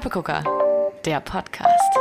[0.00, 0.42] Kleppegucker,
[1.04, 1.92] der Podcast.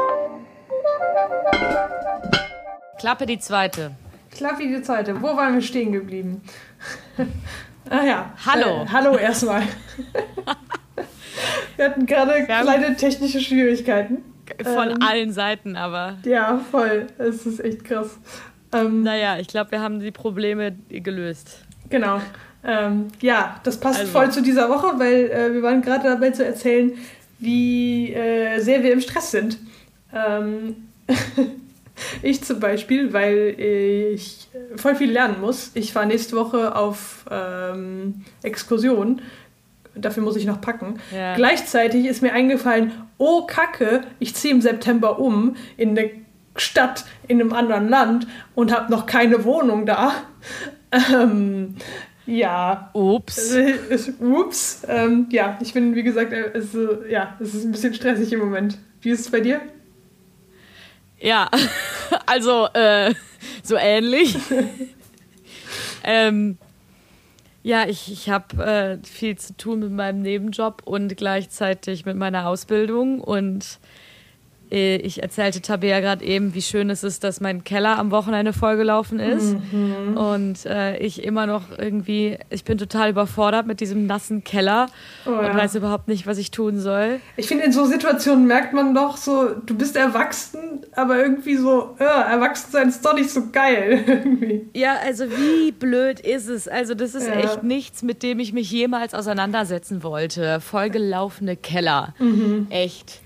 [2.98, 3.92] Klappe die zweite.
[4.32, 5.22] Klappe die zweite.
[5.22, 6.41] Wo waren wir stehen geblieben?
[7.90, 8.34] ah ja.
[8.46, 8.84] Hallo.
[8.84, 9.64] Äh, hallo erstmal.
[11.76, 14.23] wir hatten gerade kleine technische Schwierigkeiten.
[14.63, 16.20] Von ähm, allen Seiten aber.
[16.23, 17.08] Ja, voll.
[17.18, 18.18] Es ist echt krass.
[18.72, 21.66] Ähm, naja, ich glaube, wir haben die Probleme gelöst.
[21.90, 22.22] Genau.
[22.63, 24.12] Ähm, ja, das passt also.
[24.12, 26.94] voll zu dieser Woche, weil äh, wir waren gerade dabei zu erzählen,
[27.39, 29.57] wie äh, sehr wir im Stress sind.
[30.13, 30.75] Ähm,
[32.21, 35.71] ich zum Beispiel, weil ich voll viel lernen muss.
[35.73, 39.21] Ich fahre nächste Woche auf ähm, Exkursion.
[39.95, 40.99] Dafür muss ich noch packen.
[41.13, 41.35] Ja.
[41.35, 46.12] Gleichzeitig ist mir eingefallen, oh Kacke, ich ziehe im September um in eine
[46.55, 50.13] Stadt in einem anderen Land und habe noch keine Wohnung da.
[50.91, 51.76] Ähm,
[52.30, 52.90] ja.
[52.94, 53.55] Ups.
[54.20, 54.85] Ups.
[54.88, 58.32] Ähm, ja, ich bin, wie gesagt, äh, es, äh, ja, es ist ein bisschen stressig
[58.34, 58.77] im Moment.
[59.02, 59.62] Wie ist es bei dir?
[61.20, 61.49] Ja,
[62.26, 63.13] also äh,
[63.63, 64.38] so ähnlich.
[66.03, 66.58] ähm,
[67.62, 72.47] ja, ich, ich habe äh, viel zu tun mit meinem Nebenjob und gleichzeitig mit meiner
[72.47, 73.80] Ausbildung und
[74.72, 79.19] ich erzählte Tabea gerade eben, wie schön es ist, dass mein Keller am Wochenende vollgelaufen
[79.19, 79.56] ist.
[79.72, 80.16] Mhm.
[80.16, 84.88] Und äh, ich immer noch irgendwie, ich bin total überfordert mit diesem nassen Keller
[85.25, 85.56] oh, und ja.
[85.56, 87.19] weiß überhaupt nicht, was ich tun soll.
[87.38, 91.95] Ich finde, in so Situationen merkt man doch so, du bist erwachsen, aber irgendwie so,
[92.00, 94.03] ja, erwachsen sein ist doch nicht so geil.
[94.19, 94.69] irgendwie.
[94.73, 96.67] Ja, also wie blöd ist es?
[96.67, 97.34] Also, das ist ja.
[97.34, 100.59] echt nichts, mit dem ich mich jemals auseinandersetzen wollte.
[100.62, 102.13] Vollgelaufene Keller.
[102.19, 102.67] Mhm.
[102.69, 103.22] Echt.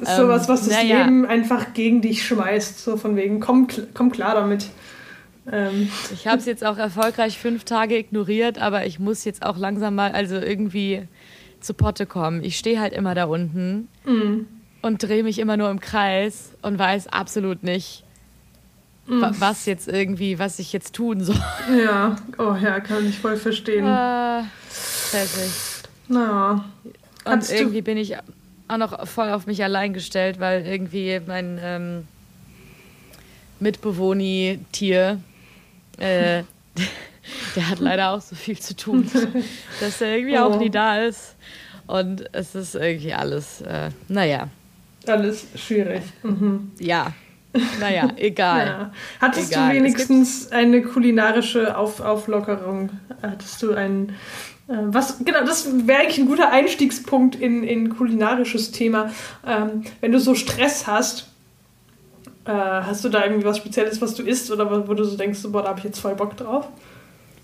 [0.00, 1.04] Das ist ähm, sowas, was das ja.
[1.04, 2.82] Leben einfach gegen dich schmeißt.
[2.82, 4.66] So von wegen, komm, komm klar damit.
[5.50, 5.90] Ähm.
[6.12, 9.94] Ich habe es jetzt auch erfolgreich fünf Tage ignoriert, aber ich muss jetzt auch langsam
[9.94, 11.06] mal, also irgendwie
[11.60, 12.42] zu Potte kommen.
[12.42, 14.46] Ich stehe halt immer da unten mm.
[14.80, 18.02] und drehe mich immer nur im Kreis und weiß absolut nicht,
[19.06, 19.22] mm.
[19.38, 21.36] was jetzt irgendwie, was ich jetzt tun soll.
[21.84, 23.84] Ja, oh ja, kann ich voll verstehen.
[23.84, 24.44] Äh,
[26.08, 26.64] Naja.
[27.26, 28.16] Und irgendwie bin ich
[28.70, 32.08] auch noch voll auf mich allein gestellt, weil irgendwie mein ähm,
[33.58, 35.20] Mitbewohni-Tier,
[35.98, 36.42] äh,
[37.56, 39.10] der hat leider auch so viel zu tun,
[39.80, 40.42] dass er irgendwie oh.
[40.42, 41.34] auch nie da ist.
[41.86, 44.48] Und es ist irgendwie alles, äh, naja.
[45.06, 46.02] Alles schwierig.
[46.22, 46.70] Mhm.
[46.78, 47.12] Ja.
[47.80, 48.66] Naja, egal.
[48.66, 48.92] Ja.
[49.20, 49.70] Hattest egal.
[49.70, 52.90] du wenigstens eine kulinarische Auf Auflockerung?
[53.22, 54.14] Hattest du einen
[54.70, 59.10] was, genau, das wäre eigentlich ein guter Einstiegspunkt in, in kulinarisches Thema.
[59.46, 61.28] Ähm, wenn du so Stress hast,
[62.44, 65.40] äh, hast du da irgendwie was Spezielles, was du isst oder wo du so denkst,
[65.48, 66.68] boah, da habe ich jetzt voll Bock drauf?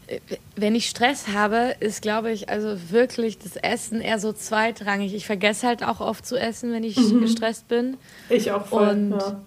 [0.07, 0.21] Äh,
[0.55, 5.15] wenn ich Stress habe, ist, glaube ich, also wirklich das Essen eher so zweitrangig.
[5.15, 7.23] Ich vergesse halt auch oft zu essen, wenn ich mhm.
[7.23, 7.97] gestresst bin.
[8.29, 8.89] Ich auch voll.
[8.89, 9.41] Und ja.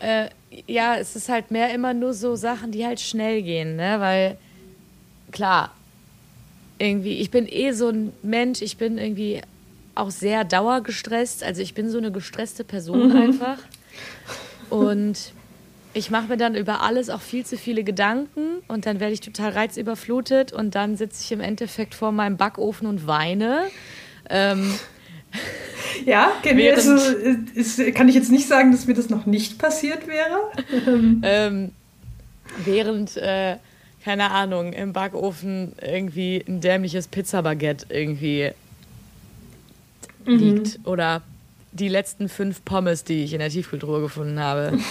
[0.00, 0.28] Äh,
[0.66, 3.96] ja, es ist halt mehr immer nur so Sachen, die halt schnell gehen, ne?
[3.98, 4.36] Weil
[5.32, 5.72] klar,
[6.78, 9.42] irgendwie, ich bin eh so ein Mensch, ich bin irgendwie
[9.94, 11.42] auch sehr dauergestresst.
[11.42, 13.16] Also ich bin so eine gestresste Person mhm.
[13.16, 13.58] einfach.
[14.68, 15.32] Und
[15.94, 19.20] ich mache mir dann über alles auch viel zu viele Gedanken und dann werde ich
[19.20, 23.62] total reizüberflutet und dann sitze ich im Endeffekt vor meinem Backofen und weine.
[24.28, 24.74] Ähm,
[26.04, 26.32] ja,
[26.74, 26.96] also,
[27.54, 30.50] ist, kann ich jetzt nicht sagen, dass mir das noch nicht passiert wäre.
[31.22, 31.72] ähm,
[32.64, 33.56] während äh,
[34.06, 38.52] keine Ahnung, im Backofen irgendwie ein dämliches Pizzabaguette irgendwie
[40.24, 40.38] mhm.
[40.38, 40.78] liegt.
[40.84, 41.22] Oder
[41.72, 44.78] die letzten fünf Pommes, die ich in der Tiefkühltruhe gefunden habe.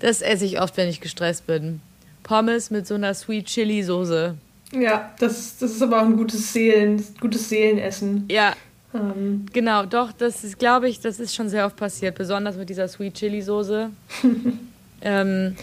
[0.00, 1.80] Das esse ich oft, wenn ich gestresst bin.
[2.22, 4.36] Pommes mit so einer Sweet Chili Soße.
[4.70, 8.24] Ja, das, das ist aber auch ein gutes Seelen, gutes Seelenessen.
[8.30, 8.54] Ja.
[8.94, 9.46] Ähm.
[9.52, 12.86] Genau, doch, das ist, glaube ich, das ist schon sehr oft passiert, besonders mit dieser
[12.86, 13.90] Sweet Chili Soße.
[15.02, 15.56] ähm,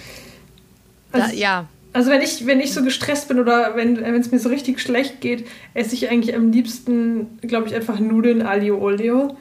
[1.13, 1.69] also, da, ja.
[1.95, 5.21] Also wenn ich, wenn ich so gestresst bin oder wenn es mir so richtig schlecht
[5.21, 9.37] geht, esse ich eigentlich am liebsten, glaube ich, einfach Nudeln Alio Olio.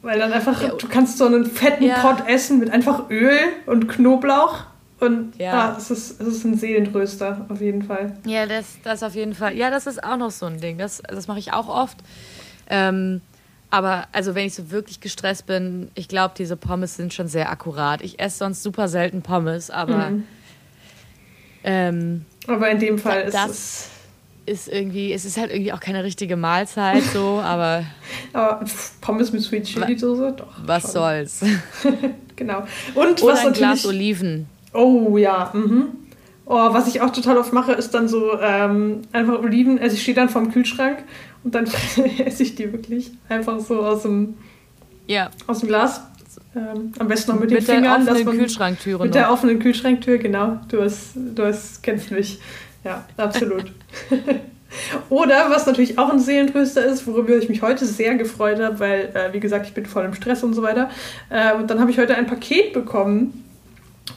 [0.00, 0.70] Weil dann einfach, ja.
[0.70, 1.98] du kannst so einen fetten ja.
[1.98, 3.36] Pot essen mit einfach Öl
[3.66, 4.64] und Knoblauch.
[4.98, 8.16] Und ja, ah, es, ist, es ist ein Seelentröster, auf jeden Fall.
[8.24, 9.54] Ja, das, das auf jeden Fall.
[9.54, 10.78] Ja, das ist auch noch so ein Ding.
[10.78, 11.98] Das, das mache ich auch oft.
[12.70, 13.20] Ähm,
[13.70, 17.50] aber also wenn ich so wirklich gestresst bin, ich glaube, diese Pommes sind schon sehr
[17.50, 18.00] akkurat.
[18.00, 20.24] Ich esse sonst super selten Pommes, aber mhm.
[21.66, 23.90] Ähm, aber in dem Fall ist das
[24.46, 27.84] es ist irgendwie, es ist halt irgendwie auch keine richtige Mahlzeit so, aber.
[28.32, 28.64] aber
[29.00, 30.46] Pommes mit Sweet Chili Soße, doch.
[30.64, 30.92] Was schon.
[30.92, 31.44] soll's.
[32.36, 32.64] genau.
[32.94, 34.46] Und Oder was ein Glas Oliven.
[34.72, 35.88] Oh ja, mhm.
[36.44, 39.80] Oh, was ich auch total oft mache, ist dann so ähm, einfach Oliven.
[39.80, 40.98] Also ich stehe dann vorm Kühlschrank
[41.42, 41.66] Und dann
[42.24, 44.34] esse ich die wirklich einfach so aus dem,
[45.08, 45.30] ja.
[45.48, 46.02] aus dem Glas.
[46.56, 47.98] Ähm, am besten noch mit, mit den Fingern.
[47.98, 49.20] Mit der offenen Kühlschranktüre Mit noch.
[49.20, 50.58] der offenen Kühlschranktür, genau.
[50.68, 52.40] Du, hast, du hast, kennst mich.
[52.82, 53.72] Ja, absolut.
[55.10, 59.10] Oder was natürlich auch ein Seelentröster ist, worüber ich mich heute sehr gefreut habe, weil,
[59.14, 60.88] äh, wie gesagt, ich bin voll im Stress und so weiter.
[61.28, 63.44] Äh, und dann habe ich heute ein Paket bekommen,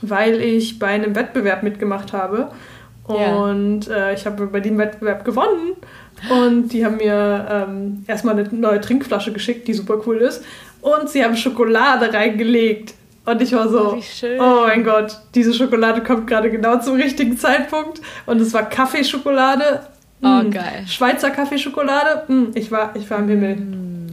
[0.01, 2.51] weil ich bei einem Wettbewerb mitgemacht habe.
[3.09, 5.75] Und äh, ich habe bei dem Wettbewerb gewonnen.
[6.30, 10.44] Und die haben mir ähm, erstmal eine neue Trinkflasche geschickt, die super cool ist.
[10.81, 12.94] Und sie haben Schokolade reingelegt.
[13.26, 17.38] Und ich war so, oh, oh mein Gott, diese Schokolade kommt gerade genau zum richtigen
[17.38, 18.02] Zeitpunkt.
[18.26, 19.81] Und es war Kaffeeschokolade.
[20.24, 20.86] Oh, mm, geil.
[20.88, 22.24] Schweizer Kaffeeschokolade.
[22.31, 23.58] Mm, ich, war, ich war im Himmel.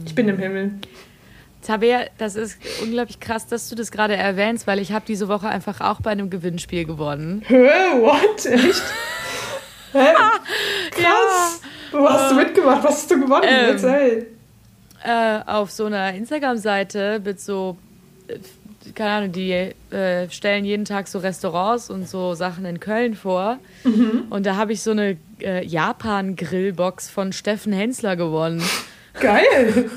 [0.05, 0.73] Ich bin im Himmel.
[1.65, 5.49] Tabea, das ist unglaublich krass, dass du das gerade erwähnst, weil ich habe diese Woche
[5.49, 7.41] einfach auch bei einem Gewinnspiel gewonnen.
[7.45, 7.69] Hä?
[7.99, 8.45] What?
[8.45, 8.83] Echt?
[9.93, 10.13] Hä?
[10.91, 11.61] Krass.
[11.91, 11.99] Ja.
[11.99, 12.83] Wo hast du mitgemacht?
[12.83, 13.45] Was hast du gewonnen?
[13.47, 14.27] Ähm, Erzähl.
[15.03, 17.77] Äh, auf so einer Instagram-Seite mit so,
[18.27, 18.39] äh,
[18.95, 23.59] keine Ahnung, die äh, stellen jeden Tag so Restaurants und so Sachen in Köln vor.
[23.83, 24.25] Mhm.
[24.29, 28.63] Und da habe ich so eine äh, Japan-Grillbox von Steffen Hensler gewonnen.
[29.19, 29.89] Geil.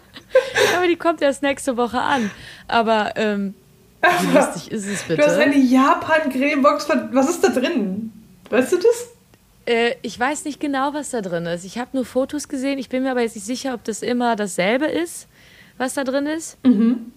[0.76, 2.30] Aber die kommt erst nächste Woche an.
[2.68, 3.54] Aber ähm,
[4.00, 5.22] wie lustig ist es bitte?
[5.22, 7.08] Du hast eine Japan-Grillbox von.
[7.12, 8.12] Was ist da drin?
[8.50, 9.11] Weißt du das?
[9.66, 11.64] Äh, ich weiß nicht genau, was da drin ist.
[11.64, 12.78] Ich habe nur Fotos gesehen.
[12.78, 15.28] Ich bin mir aber jetzt nicht sicher, ob das immer dasselbe ist,
[15.78, 16.58] was da drin ist.
[16.64, 17.12] Mhm.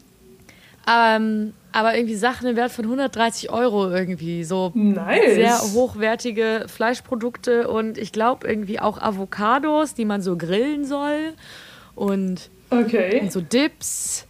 [0.87, 4.43] Ähm, aber irgendwie Sachen im Wert von 130 Euro irgendwie.
[4.43, 5.35] So nice.
[5.35, 11.33] sehr hochwertige Fleischprodukte und ich glaube irgendwie auch Avocados, die man so grillen soll.
[11.95, 13.21] Und, okay.
[13.21, 14.27] und so Dips.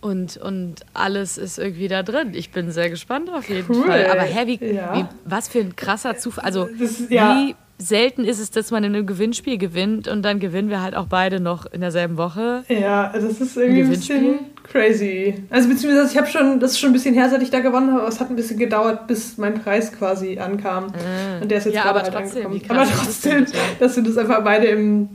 [0.00, 2.32] Und, und alles ist irgendwie da drin.
[2.32, 3.86] Ich bin sehr gespannt auf jeden cool.
[3.86, 4.06] Fall.
[4.06, 4.94] Aber hä, wie, ja.
[4.94, 6.44] wie, was für ein krasser Zufall.
[6.44, 7.36] Also, das, ja.
[7.36, 10.96] wie selten ist es, dass man in einem Gewinnspiel gewinnt und dann gewinnen wir halt
[10.96, 12.64] auch beide noch in derselben Woche.
[12.68, 15.44] Ja, das ist irgendwie ein, bisschen crazy.
[15.48, 17.92] Also beziehungsweise ich habe schon, das ist schon ein bisschen her, seit ich da gewonnen
[17.92, 20.86] habe, aber es hat ein bisschen gedauert, bis mein Preis quasi ankam.
[20.86, 21.42] Mhm.
[21.42, 22.80] Und der ist jetzt ja, gerade aber halt trotzdem, angekommen.
[22.80, 23.46] Aber trotzdem,
[23.78, 25.10] dass wir das einfach beide im,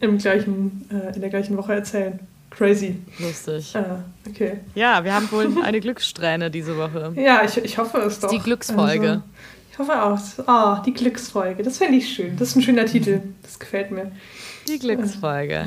[0.00, 2.20] im gleichen, äh, in der gleichen Woche erzählen.
[2.50, 2.96] Crazy.
[3.18, 3.74] Lustig.
[3.76, 4.58] Ah, okay.
[4.74, 7.12] Ja, wir haben wohl eine Glückssträhne diese Woche.
[7.16, 8.30] Ja, ich, ich hoffe es doch.
[8.30, 9.10] Die Glücksfolge.
[9.10, 9.22] Also,
[9.72, 10.18] ich hoffe auch.
[10.46, 11.62] Oh, die Glücksfolge.
[11.62, 12.36] Das finde ich schön.
[12.36, 13.20] Das ist ein schöner Titel.
[13.42, 14.10] Das gefällt mir.
[14.68, 15.66] Die Glücksfolge.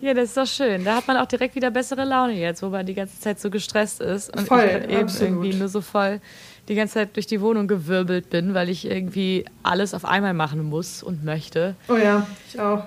[0.00, 0.84] ja, das ist doch schön.
[0.84, 3.50] Da hat man auch direkt wieder bessere Laune jetzt, wo man die ganze Zeit so
[3.50, 4.34] gestresst ist.
[4.34, 5.32] Und voll, ich halt eben absolut.
[5.44, 6.20] irgendwie nur so voll
[6.68, 10.62] die ganze Zeit durch die Wohnung gewirbelt bin, weil ich irgendwie alles auf einmal machen
[10.62, 11.74] muss und möchte.
[11.88, 12.84] Oh ja, ich auch.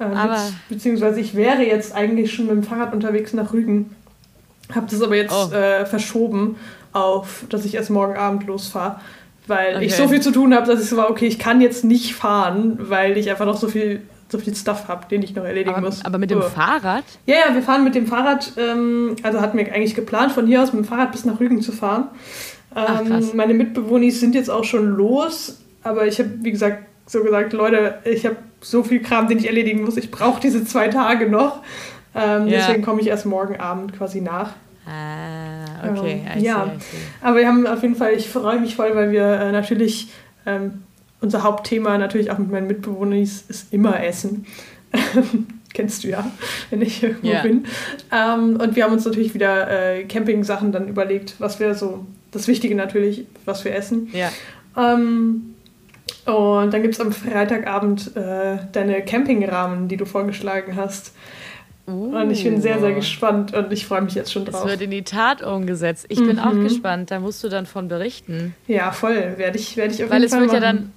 [0.00, 3.94] Ähm, aber beziehungsweise ich wäre jetzt eigentlich schon mit dem Fahrrad unterwegs nach Rügen.
[4.74, 5.54] Habe das aber jetzt oh.
[5.54, 6.56] äh, verschoben
[6.92, 9.00] auf, dass ich erst morgen Abend losfahre.
[9.46, 9.84] Weil okay.
[9.86, 12.14] ich so viel zu tun habe, dass ich so war, okay, ich kann jetzt nicht
[12.14, 15.76] fahren, weil ich einfach noch so viel, so viel Stuff habe, den ich noch erledigen
[15.76, 16.04] aber, muss.
[16.04, 16.42] Aber mit dem oh.
[16.42, 17.04] Fahrrad?
[17.26, 20.62] Ja, ja, wir fahren mit dem Fahrrad, ähm, also hatten wir eigentlich geplant, von hier
[20.62, 22.08] aus mit dem Fahrrad bis nach Rügen zu fahren.
[22.74, 27.22] Ähm, Ach, meine Mitbewohner sind jetzt auch schon los, aber ich habe, wie gesagt, so
[27.22, 29.96] gesagt, Leute, ich habe so viel Kram, den ich erledigen muss.
[29.96, 31.62] Ich brauche diese zwei Tage noch.
[32.14, 32.58] Ähm, ja.
[32.58, 34.54] Deswegen komme ich erst morgen Abend quasi nach.
[34.86, 36.22] Ah, okay.
[36.34, 36.72] Ähm, ja,
[37.20, 40.10] aber wir haben auf jeden Fall, ich freue mich voll, weil wir äh, natürlich,
[40.46, 40.84] ähm,
[41.20, 44.46] unser Hauptthema natürlich auch mit meinen Mitbewohnern ist, ist immer Essen.
[45.74, 46.30] Kennst du ja,
[46.70, 47.42] wenn ich irgendwo ja.
[47.42, 47.66] bin.
[48.12, 52.48] Ähm, und wir haben uns natürlich wieder äh, Camping-Sachen dann überlegt, was wir so, das
[52.48, 54.08] Wichtige natürlich, was wir essen.
[54.12, 54.30] Ja.
[54.76, 55.55] Ähm,
[56.24, 61.12] und dann gibt es am Freitagabend äh, deine Campingrahmen, die du vorgeschlagen hast.
[61.88, 62.16] Uh.
[62.16, 64.64] Und ich bin sehr, sehr gespannt und ich freue mich jetzt schon drauf.
[64.64, 66.06] Es wird in die Tat umgesetzt.
[66.08, 66.38] Ich bin Mhm.
[66.40, 67.12] auch gespannt.
[67.12, 68.54] Da musst du dann von berichten.
[68.66, 69.34] Ja, voll.
[69.36, 70.62] Werde ich, werde ich auf Weil jeden es Fall wird machen.
[70.62, 70.92] ja dann,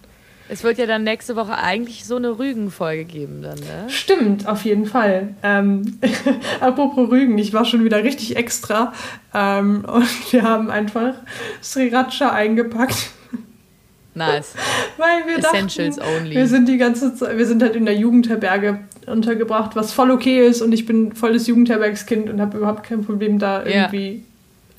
[0.49, 3.85] es wird ja dann nächste Woche eigentlich so eine Rügen-Folge geben dann, ne?
[3.87, 5.35] Stimmt, auf jeden Fall.
[5.43, 5.99] Ähm,
[6.59, 8.91] apropos Rügen, ich war schon wieder richtig extra
[9.35, 11.13] ähm, und wir haben einfach
[11.61, 13.11] Sriracha eingepackt.
[14.19, 14.53] Nice.
[14.97, 16.35] Weil wir Essentials dachten, only.
[16.35, 20.45] wir sind die ganze Zeit, wir sind halt in der Jugendherberge untergebracht, was voll okay
[20.47, 24.23] ist und ich bin volles Jugendherbergskind und habe überhaupt kein Problem da irgendwie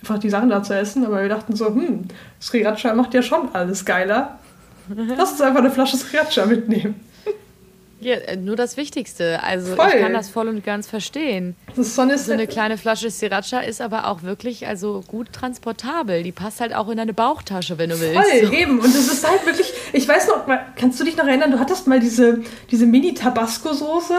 [0.02, 2.04] einfach die Sachen da zu essen, aber wir dachten so, hm,
[2.40, 4.38] Sriracha macht ja schon alles geiler.
[5.16, 6.94] Lass uns einfach eine Flasche Sriracha mitnehmen.
[8.00, 9.42] Ja, äh, nur das Wichtigste.
[9.42, 9.88] Also Voll.
[9.94, 11.54] ich kann das voll und ganz verstehen.
[11.76, 16.22] So eine, kleine Flasche Sriracha ist aber auch wirklich also gut transportabel.
[16.22, 18.14] Die passt halt auch in deine Bauchtasche, wenn du willst.
[18.14, 18.78] Voll, eben.
[18.80, 21.58] Und das ist halt wirklich, ich weiß noch, mal- kannst du dich noch erinnern, du
[21.58, 22.40] hattest mal diese,
[22.70, 24.18] diese Mini-Tabasco-Soße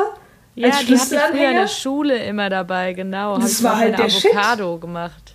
[0.56, 3.38] Ja, als die hatte ich früher in der Schule immer dabei, genau.
[3.40, 4.32] Das Hab war halt der Shit.
[4.36, 5.34] Avocado gemacht.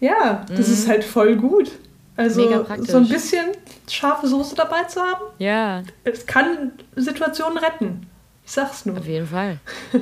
[0.00, 1.70] Ja, das ist halt voll gut.
[2.16, 3.46] Also so ein bisschen
[3.90, 8.06] scharfe Soße dabei zu haben, Ja, es kann Situationen retten.
[8.46, 8.98] Ich sag's nur.
[8.98, 9.58] Auf jeden Fall.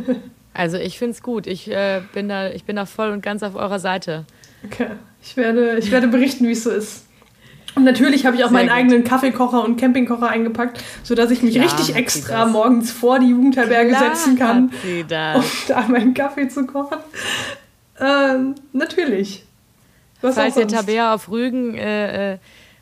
[0.54, 1.46] Also ich finde es gut.
[1.46, 4.26] Ich, äh, bin da, ich bin da voll und ganz auf eurer Seite.
[4.66, 4.88] Okay.
[5.22, 7.06] Ich werde, ich werde berichten, wie es so ist.
[7.74, 8.76] Und natürlich habe ich auch Sehr meinen gut.
[8.76, 13.92] eigenen Kaffeekocher und Campingkocher eingepackt, sodass ich mich Ja, richtig extra morgens vor die Jugendherberge
[13.92, 15.42] Klar setzen kann, um da
[15.88, 16.98] meinen Kaffee zu kochen.
[17.98, 19.46] Ähm, natürlich.
[20.22, 20.66] Was Falls ihr.
[20.68, 22.38] Tabea auf Rügen äh, äh,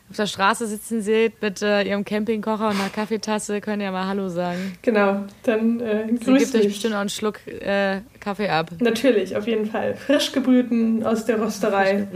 [0.09, 4.07] auf der Straße sitzen seht mit äh, ihrem Campingkocher und einer Kaffeetasse, könnt ihr mal
[4.07, 4.77] Hallo sagen.
[4.81, 8.71] Genau, dann äh, Sie grüß gibt euch bestimmt auch einen Schluck äh, Kaffee ab.
[8.79, 9.95] Natürlich, auf jeden Fall.
[9.95, 12.07] Frisch gebrühten aus der Rösterei,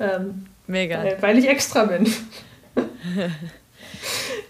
[0.00, 0.98] ähm, Mega.
[1.04, 2.12] weil, weil ich extra bin.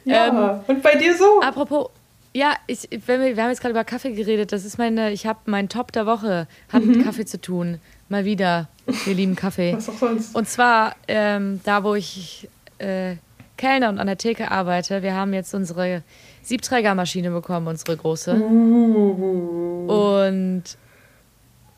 [0.04, 1.40] ja, und bei dir so?
[1.42, 1.88] Apropos,
[2.32, 4.52] ja, ich, wir, wir haben jetzt gerade über Kaffee geredet.
[4.52, 6.90] Das ist meine, ich habe mein Top der Woche hat Mhm.
[6.96, 7.78] mit Kaffee zu tun.
[8.08, 8.68] Mal wieder.
[9.04, 9.74] Wir lieben Kaffee.
[9.74, 10.34] Was auch sonst.
[10.34, 13.16] Und zwar ähm, da, wo ich äh,
[13.56, 15.02] Kellner und an der Theke arbeite.
[15.02, 16.02] Wir haben jetzt unsere
[16.42, 18.34] Siebträgermaschine bekommen, unsere große.
[18.34, 19.86] Uh.
[20.16, 20.64] Und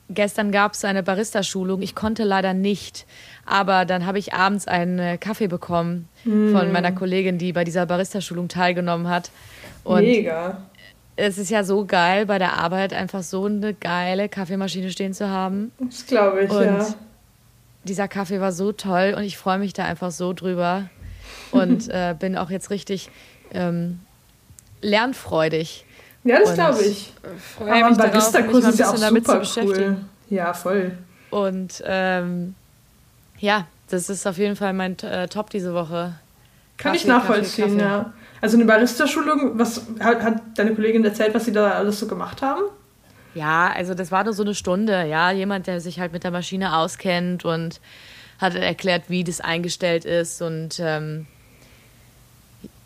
[0.09, 1.83] gestern gab es eine Barista-Schulung.
[1.83, 3.07] Ich konnte leider nicht,
[3.45, 7.87] aber dann habe ich abends einen äh, Kaffee bekommen von meiner Kollegin, die bei dieser
[7.87, 9.31] Barista-Schulung teilgenommen hat.
[9.85, 10.63] Und Mega.
[11.17, 15.29] Es ist ja so geil, bei der Arbeit einfach so eine geile Kaffeemaschine stehen zu
[15.29, 15.73] haben.
[15.79, 16.87] Das glaube ich, Und ja.
[17.85, 20.91] dieser Kaffee war so toll und ich freue mich da einfach so drüber
[21.53, 23.09] und äh, bin auch jetzt richtig
[23.53, 24.01] ähm,
[24.83, 25.85] lernfreudig.
[26.25, 27.13] Ja, das glaube ich.
[27.57, 29.41] Freue Aber mich darauf, mich Barista-Kurs mal ein ist ja auch bisschen damit zu super
[29.41, 29.89] beschäftigen.
[29.95, 30.37] cool.
[30.37, 30.99] Ja, voll.
[31.31, 32.55] Und ähm,
[33.39, 36.15] ja, das ist auf jeden Fall mein äh, Top diese Woche.
[36.77, 37.91] Kann ich Kaffee, nachvollziehen, Kaffee, Kaffee.
[37.91, 38.13] ja.
[38.41, 42.43] Also eine Barista-Schulung, was hat, hat deine Kollegin erzählt, was sie da alles so gemacht
[42.43, 42.63] haben?
[43.35, 45.31] Ja, also das war nur so eine Stunde, ja.
[45.31, 47.81] Jemand, der sich halt mit der Maschine auskennt und
[48.39, 51.27] hat erklärt, wie das eingestellt ist und ähm,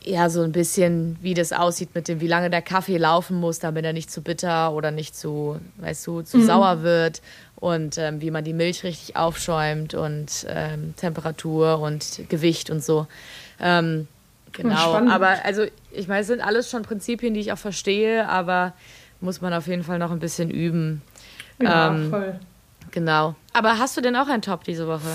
[0.02, 3.59] ja, so ein bisschen, wie das aussieht mit dem, wie lange der Kaffee laufen muss,
[3.59, 7.21] damit er nicht zu bitter oder nicht zu, weißt du, zu sauer wird
[7.57, 13.07] und ähm, wie man die Milch richtig aufschäumt und ähm, Temperatur und Gewicht und so.
[13.61, 14.09] Ähm,
[14.52, 15.12] genau, spannend.
[15.12, 18.73] aber also ich meine, es sind alles schon Prinzipien, die ich auch verstehe, aber
[19.21, 21.02] muss man auf jeden Fall noch ein bisschen üben.
[21.61, 22.40] Ja, Ähm, voll.
[22.90, 23.35] Genau.
[23.52, 25.09] Aber hast du denn auch einen Top diese Woche?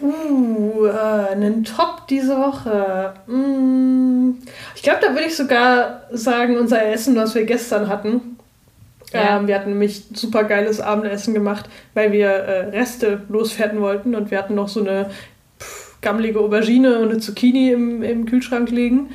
[0.00, 3.14] Uh, äh, einen Top diese Woche.
[3.26, 4.32] Mm,
[4.74, 8.36] ich glaube, da würde ich sogar sagen, unser Essen, was wir gestern hatten.
[9.12, 9.36] Ja.
[9.36, 14.30] Ähm, wir hatten nämlich super geiles Abendessen gemacht, weil wir äh, Reste loswerden wollten und
[14.30, 15.10] wir hatten noch so eine
[16.02, 19.08] gammelige Aubergine und eine Zucchini im, im Kühlschrank liegen.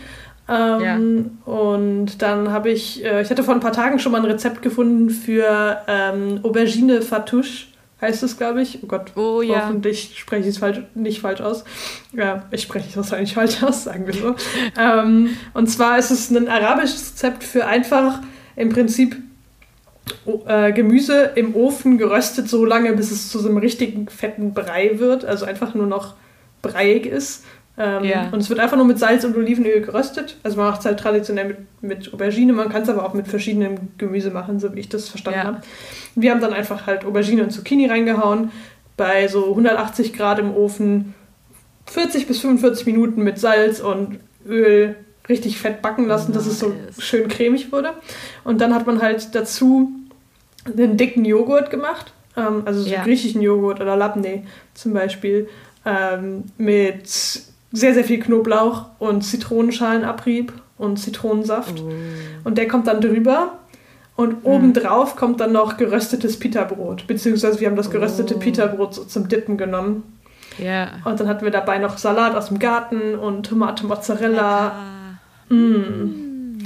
[0.49, 4.25] Ähm, Und dann habe ich, äh, ich hatte vor ein paar Tagen schon mal ein
[4.31, 7.65] Rezept gefunden für ähm, Aubergine Fatouche,
[7.99, 8.79] heißt es, glaube ich.
[8.81, 9.65] Oh Gott, Oh ja.
[9.65, 11.65] hoffentlich spreche ich es falsch, nicht falsch aus.
[12.13, 14.35] Ja, ich spreche es wahrscheinlich falsch aus, sagen wir so.
[14.79, 18.21] ähm, und zwar ist es ein arabisches Rezept für einfach
[18.55, 19.17] im Prinzip
[20.25, 24.53] o- äh, Gemüse im Ofen geröstet so lange, bis es zu so einem richtigen fetten
[24.53, 26.15] Brei wird, also einfach nur noch
[26.61, 27.43] breiig ist.
[27.79, 28.29] Ähm, Ja.
[28.31, 30.37] Und es wird einfach nur mit Salz und Olivenöl geröstet.
[30.43, 33.27] Also man macht es halt traditionell mit, mit Aubergine, man kann es aber auch mit
[33.27, 35.45] verschiedenem Gemüse machen, so wie ich das verstanden Ja.
[35.45, 35.61] habe.
[36.15, 38.51] Wir haben dann einfach halt Aubergine und Zucchini reingehauen,
[38.95, 41.13] bei so 180 Grad im Ofen
[41.85, 44.95] 40 bis 45 Minuten mit Salz und Öl
[45.29, 47.91] richtig fett backen lassen, dass es so schön cremig wurde.
[48.43, 49.91] Und dann hat man halt dazu
[50.65, 53.03] einen dicken Joghurt gemacht, ähm, also so Ja.
[53.03, 55.47] griechischen Joghurt oder Labneh zum Beispiel,
[55.87, 61.81] ähm, mit sehr, sehr viel Knoblauch und Zitronenschalenabrieb und Zitronensaft.
[62.43, 63.59] Und der kommt dann drüber.
[64.15, 67.05] Und obendrauf kommt dann noch geröstetes Pita-Brot.
[67.05, 68.39] Beziehungsweise wir haben das geröstete Oh.
[68.39, 70.03] Pita-Brot so zum Dippen genommen.
[70.57, 70.87] Ja.
[71.05, 74.71] Und dann hatten wir dabei noch Salat aus dem Garten und Tomate Mozzarella.
[75.49, 76.57] Mm.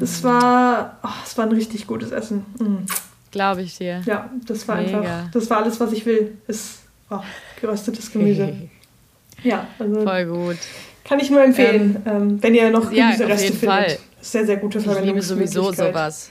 [0.00, 2.46] Das war, oh, das war ein richtig gutes Essen.
[2.58, 2.86] Mm.
[3.30, 4.00] Glaube ich dir.
[4.06, 4.98] Ja, das war Mega.
[4.98, 6.38] einfach, das war alles, was ich will.
[6.46, 7.20] Ist oh,
[7.60, 8.54] geröstetes Gemüse.
[9.42, 10.58] ja, also Voll gut.
[11.04, 13.86] kann ich nur empfehlen, ähm, wenn ihr noch ja, Gemüsereste auf jeden findet.
[13.90, 13.98] Fall.
[14.20, 16.30] Sehr, sehr gute Ich liebe sowieso sowas.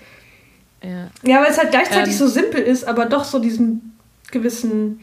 [0.84, 1.10] Ja.
[1.24, 3.98] Ja, weil es halt gleichzeitig Ähm, so simpel ist, aber doch so diesen
[4.32, 5.00] gewissen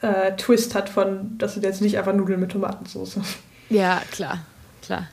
[0.00, 3.18] äh, Twist hat von, das sind jetzt nicht einfach Nudeln mit Tomatensauce.
[3.70, 4.40] ja, klar,
[4.82, 5.08] klar.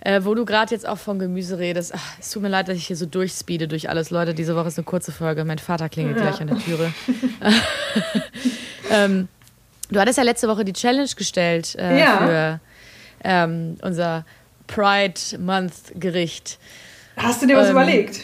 [0.00, 2.76] Äh, wo du gerade jetzt auch von Gemüse redest, ach, es tut mir leid, dass
[2.76, 4.10] ich hier so durchspeede durch alles.
[4.10, 5.44] Leute, diese Woche ist eine kurze Folge.
[5.44, 6.22] Mein Vater klingelt Ja.
[6.22, 6.92] gleich an der Türe.
[8.90, 9.28] ähm,
[9.90, 12.18] du hattest ja letzte Woche die Challenge gestellt äh, Ja.
[12.18, 12.60] für
[13.24, 14.24] ähm, unser
[14.66, 16.58] Pride Month Gericht.
[17.16, 18.20] Hast du dir was Ähm, überlegt?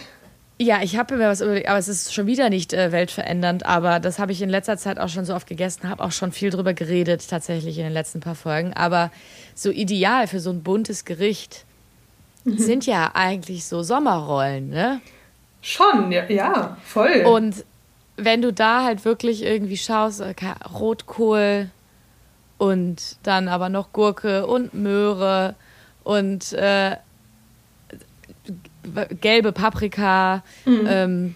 [0.58, 3.66] Ja, ich habe mir was überlegt, aber es ist schon wieder nicht äh, weltverändernd.
[3.66, 6.30] Aber das habe ich in letzter Zeit auch schon so oft gegessen, habe auch schon
[6.30, 8.72] viel drüber geredet, tatsächlich in den letzten paar Folgen.
[8.74, 9.10] Aber
[9.54, 11.64] so ideal für so ein buntes Gericht
[12.44, 12.58] Mhm.
[12.58, 15.00] sind ja eigentlich so Sommerrollen, ne?
[15.60, 17.22] Schon, ja, ja, voll.
[17.24, 17.64] Und
[18.16, 21.70] wenn du da halt wirklich irgendwie schaust, okay, Rotkohl
[22.58, 25.54] und dann aber noch Gurke und Möhre
[26.04, 26.96] und äh,
[29.20, 30.86] gelbe Paprika, mhm.
[30.86, 31.34] ähm,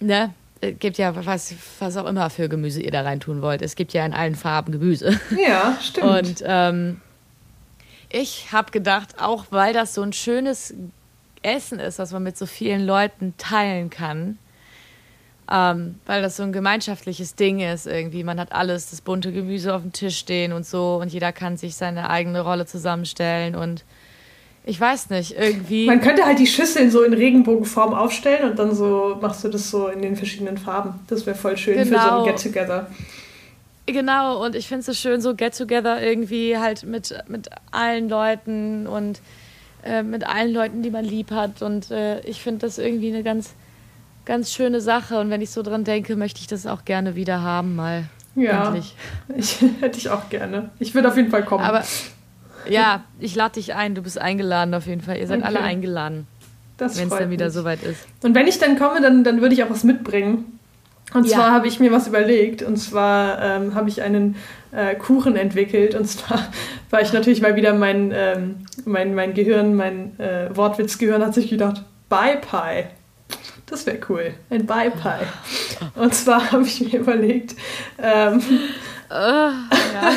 [0.00, 0.34] ne?
[0.62, 3.60] Es gibt ja was, was auch immer für Gemüse ihr da reintun wollt.
[3.60, 5.20] Es gibt ja in allen Farben Gemüse.
[5.36, 6.06] Ja, stimmt.
[6.06, 7.00] Und ähm,
[8.08, 10.74] ich habe gedacht, auch weil das so ein schönes
[11.42, 14.38] Essen ist, was man mit so vielen Leuten teilen kann,
[15.50, 18.24] ähm, weil das so ein gemeinschaftliches Ding ist irgendwie.
[18.24, 21.56] Man hat alles, das bunte Gemüse auf dem Tisch stehen und so und jeder kann
[21.56, 23.84] sich seine eigene Rolle zusammenstellen und
[24.68, 25.86] ich weiß nicht, irgendwie.
[25.86, 29.70] Man könnte halt die Schüsseln so in Regenbogenform aufstellen und dann so machst du das
[29.70, 30.98] so in den verschiedenen Farben.
[31.06, 31.86] Das wäre voll schön genau.
[31.86, 32.24] für so ein genau.
[32.24, 32.90] Get-Together.
[33.86, 38.88] Genau, und ich finde es so schön, so Get-Together irgendwie halt mit, mit allen Leuten
[38.88, 39.20] und
[39.84, 41.62] äh, mit allen Leuten, die man lieb hat.
[41.62, 43.54] Und äh, ich finde das irgendwie eine ganz,
[44.26, 45.18] ganz schöne Sache.
[45.18, 48.04] Und wenn ich so dran denke, möchte ich das auch gerne wieder haben, mal.
[48.34, 48.74] Ja.
[48.74, 48.94] Ich,
[49.80, 50.70] hätte ich auch gerne.
[50.78, 51.64] Ich würde auf jeden Fall kommen.
[51.64, 51.82] Aber
[52.68, 53.94] ja, ich lade dich ein.
[53.94, 55.16] Du bist eingeladen auf jeden Fall.
[55.16, 55.46] Ihr seid okay.
[55.46, 56.26] alle eingeladen.
[56.78, 58.06] Wenn es dann wieder soweit ist.
[58.22, 60.58] Und wenn ich dann komme, dann, dann würde ich auch was mitbringen.
[61.14, 61.36] Und ja.
[61.36, 62.62] zwar habe ich mir was überlegt.
[62.62, 64.36] Und zwar ähm, habe ich einen
[64.72, 65.94] äh, Kuchen entwickelt.
[65.94, 66.40] Und zwar
[66.90, 71.48] war ich natürlich mal wieder mein, ähm, mein, mein Gehirn, mein äh, Wortwitzgehirn hat sich
[71.48, 72.84] gedacht, Bye Pie.
[73.66, 74.34] Das wäre cool.
[74.48, 75.26] Ein Bye Pie.
[75.96, 77.56] Und zwar habe ich mir überlegt.
[78.00, 78.40] Ähm,
[79.10, 80.12] uh, ja.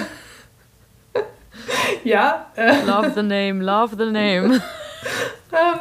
[2.03, 2.51] ja.
[2.55, 4.61] Äh, love the name, love the name.
[5.51, 5.79] ähm,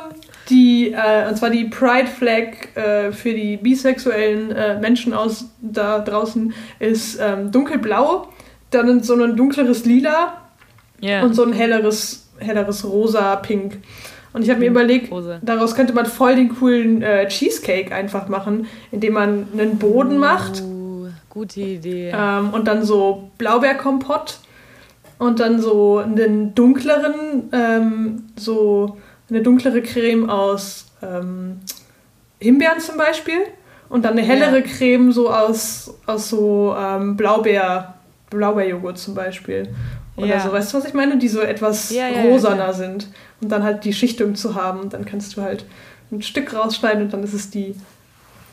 [0.48, 5.98] die, äh, und zwar die Pride Flag äh, für die bisexuellen äh, Menschen aus da
[5.98, 8.28] draußen ist ähm, dunkelblau,
[8.70, 10.38] dann so ein dunkleres Lila
[11.02, 11.22] yeah.
[11.22, 13.78] und so ein helleres, helleres rosa, pink.
[14.32, 15.38] Und ich habe mir überlegt, Rose.
[15.42, 20.20] daraus könnte man voll den coolen äh, Cheesecake einfach machen, indem man einen Boden uh,
[20.20, 20.62] macht.
[21.30, 22.12] Gute Idee.
[22.14, 24.38] Ähm, und dann so Blaubeerkompott
[25.18, 28.98] und dann so einen dunkleren, ähm, so
[29.30, 31.60] eine dunklere Creme aus ähm,
[32.40, 33.40] Himbeeren zum Beispiel
[33.88, 34.64] und dann eine hellere ja.
[34.64, 37.94] Creme so aus, aus so ähm, Blaubeer,
[38.30, 39.68] Blaubeerjoghurt zum Beispiel.
[40.18, 40.40] Oder ja.
[40.40, 41.16] so, weißt du, was ich meine?
[41.18, 43.08] Die so etwas ja, rosaner sind.
[43.40, 44.80] Und dann halt die Schichtung zu haben.
[44.80, 45.64] Und dann kannst du halt
[46.10, 47.74] ein Stück rausschneiden und dann ist es die.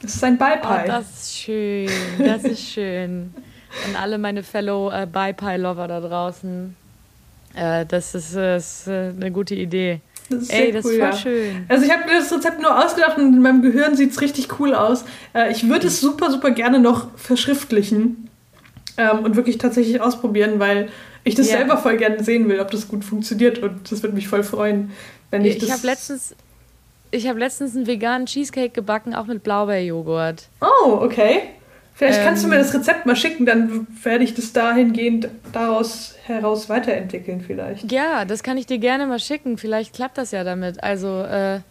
[0.01, 0.67] Das ist ein Bye Pie.
[0.67, 1.89] Oh, das ist schön.
[2.19, 3.33] Das ist schön.
[3.87, 6.75] Und alle meine Fellow äh, Bye Pie Lover da draußen.
[7.55, 10.01] Äh, das ist, äh, ist äh, eine gute Idee.
[10.29, 11.17] Das ist Ey, das cool, ist voll ja.
[11.17, 11.65] schön.
[11.67, 14.59] Also ich habe mir das Rezept nur ausgedacht und in meinem Gehirn sieht es richtig
[14.59, 15.05] cool aus.
[15.33, 18.29] Äh, ich würde es super, super gerne noch verschriftlichen
[18.97, 20.89] ähm, und wirklich tatsächlich ausprobieren, weil
[21.25, 21.57] ich das ja.
[21.57, 24.91] selber voll gerne sehen will, ob das gut funktioniert und das würde mich voll freuen,
[25.31, 25.67] wenn ich, ich das...
[25.67, 26.35] Ich habe letztens,
[27.13, 30.47] hab letztens einen veganen Cheesecake gebacken, auch mit Blaubeerjoghurt.
[30.61, 31.41] Oh, okay.
[31.95, 32.61] Vielleicht kannst du mir ähm.
[32.61, 37.89] das Rezept mal schicken, dann werde ich das dahingehend daraus heraus weiterentwickeln vielleicht.
[37.89, 39.57] Ja, das kann ich dir gerne mal schicken.
[39.57, 40.83] Vielleicht klappt das ja damit.
[40.83, 41.61] Also äh,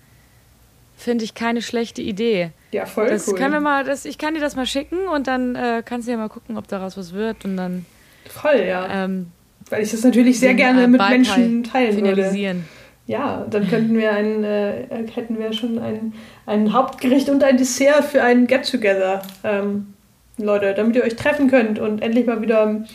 [0.96, 2.52] finde ich keine schlechte Idee.
[2.72, 3.34] Ja, voll das cool.
[3.34, 6.12] Können wir mal, das, ich kann dir das mal schicken und dann äh, kannst du
[6.12, 7.84] ja mal gucken, ob daraus was wird und dann.
[8.26, 9.04] Voll, ja.
[9.04, 9.30] Ähm,
[9.70, 12.56] Weil ich das natürlich sehr gerne äh, mit Menschen teilen finalisieren.
[12.58, 12.68] würde.
[13.06, 16.14] Ja, dann könnten wir ein, äh, hätten wir schon ein,
[16.46, 19.22] ein Hauptgericht und ein Dessert für ein Get-Together.
[19.42, 19.94] Ähm,
[20.36, 22.86] Leute, damit ihr euch treffen könnt und endlich mal wieder mhm.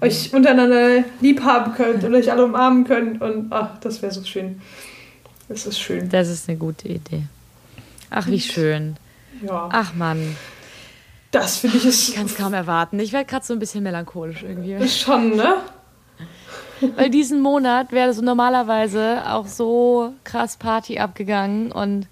[0.00, 3.20] euch untereinander lieb haben könnt und euch alle umarmen könnt.
[3.20, 4.60] Und ach, das wäre so schön.
[5.48, 6.08] Das ist schön.
[6.08, 7.22] Das ist eine gute Idee.
[8.10, 8.96] Ach, wie schön.
[9.46, 9.68] Ja.
[9.70, 10.36] Ach Mann.
[11.30, 12.08] Das finde ich ist.
[12.08, 12.98] Ich kann es kaum erwarten.
[12.98, 14.88] Ich werde gerade so ein bisschen melancholisch irgendwie.
[14.88, 15.56] Schon, ne?
[16.96, 22.06] Weil diesen Monat wäre so normalerweise auch so krass Party abgegangen und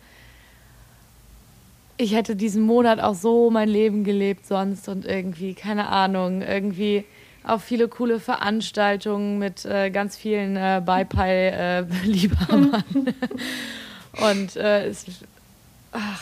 [1.98, 7.04] ich hätte diesen Monat auch so mein Leben gelebt sonst und irgendwie, keine Ahnung, irgendwie
[7.46, 12.74] auch viele coole Veranstaltungen mit äh, ganz vielen äh, Beipei-Liebhabern.
[12.74, 15.06] Äh, und äh, es
[15.92, 16.20] ach,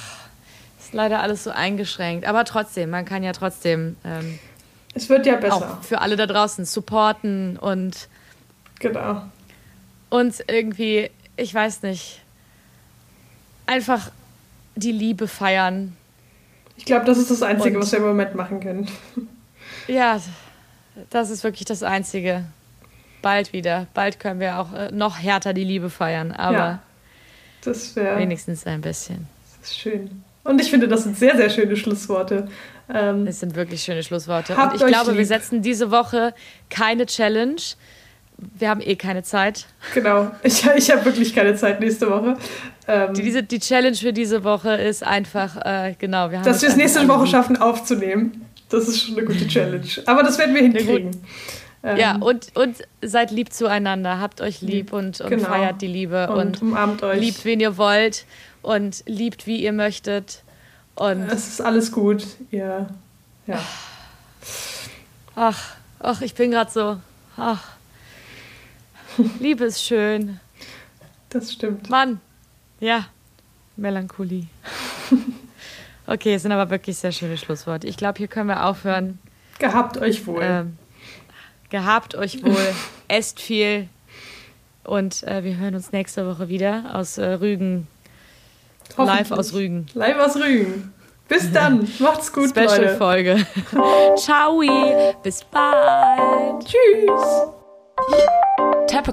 [0.78, 2.26] ist leider alles so eingeschränkt.
[2.26, 3.96] Aber trotzdem, man kann ja trotzdem.
[4.04, 4.38] Ähm,
[4.92, 5.56] es wird ja besser.
[5.56, 8.08] Auch für alle da draußen supporten und.
[8.80, 9.22] Genau.
[10.10, 12.20] Und irgendwie, ich weiß nicht,
[13.66, 14.10] einfach
[14.76, 15.96] die Liebe feiern.
[16.76, 18.88] Ich glaube, das ist das Einzige, Und, was wir im Moment machen können.
[19.86, 20.18] Ja,
[21.10, 22.44] das ist wirklich das Einzige.
[23.20, 23.86] Bald wieder.
[23.92, 26.82] Bald können wir auch äh, noch härter die Liebe feiern, aber ja,
[27.62, 29.26] das wär, wenigstens ein bisschen.
[29.60, 30.22] Das ist schön.
[30.42, 32.48] Und ich finde, das sind sehr, sehr schöne Schlussworte.
[32.88, 34.54] Ähm, das sind wirklich schöne Schlussworte.
[34.54, 35.18] Und ich glaube, lieb.
[35.18, 36.34] wir setzen diese Woche
[36.68, 37.60] keine Challenge,
[38.38, 39.66] wir haben eh keine Zeit.
[39.94, 42.36] Genau, ich, ich habe wirklich keine Zeit nächste Woche.
[42.86, 46.62] Ähm, die, diese, die Challenge für diese Woche ist einfach, äh, genau, wir haben Dass
[46.62, 48.46] wir es nächste Woche schaffen aufzunehmen.
[48.68, 49.86] Das ist schon eine gute Challenge.
[50.06, 51.10] Aber das werden wir hinkriegen.
[51.82, 55.44] Ähm, ja, und, und seid lieb zueinander, habt euch lieb und, und genau.
[55.44, 57.20] feiert die Liebe und, und umarmt euch.
[57.20, 58.24] liebt, wen ihr wollt
[58.62, 60.42] und liebt, wie ihr möchtet.
[60.94, 62.88] Und es ist alles gut, ja.
[63.46, 63.58] ja.
[65.36, 66.96] Ach, ach, ich bin gerade so.
[67.36, 67.73] Ach.
[69.40, 70.40] Liebe ist schön.
[71.30, 71.90] Das stimmt.
[71.90, 72.20] Mann,
[72.80, 73.06] ja,
[73.76, 74.46] Melancholie.
[76.06, 77.86] Okay, es sind aber wirklich sehr schöne Schlussworte.
[77.86, 79.18] Ich glaube, hier können wir aufhören.
[79.58, 80.42] Gehabt euch wohl.
[80.42, 80.78] Ähm,
[81.70, 82.74] gehabt euch wohl.
[83.08, 83.88] Esst viel.
[84.84, 87.86] Und äh, wir hören uns nächste Woche wieder aus äh, Rügen.
[88.98, 89.86] Live aus Rügen.
[89.94, 90.92] Live aus Rügen.
[91.26, 91.88] Bis dann.
[92.00, 93.46] Macht's gut, Special-Folge.
[94.16, 94.60] Ciao.
[95.22, 96.66] Bis bald.
[96.66, 98.34] Tschüss.
[98.86, 99.12] Tape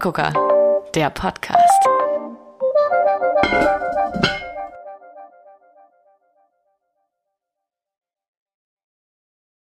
[0.93, 2.00] der Podcast.